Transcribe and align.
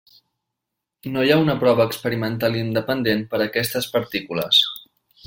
No 1.15 1.25
hi 1.27 1.33
ha 1.35 1.37
una 1.41 1.55
prova 1.63 1.87
experimental 1.89 2.57
independent 2.63 3.21
per 3.35 3.43
a 3.43 3.47
aquestes 3.47 3.89
partícules. 3.97 4.65